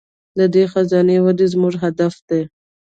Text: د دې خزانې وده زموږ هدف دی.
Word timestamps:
د 0.37 0.39
دې 0.53 0.63
خزانې 0.71 1.17
وده 1.25 1.45
زموږ 1.53 1.73
هدف 1.83 2.13
دی. 2.29 2.41